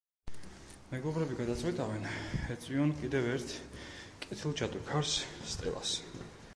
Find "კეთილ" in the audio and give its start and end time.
4.25-4.59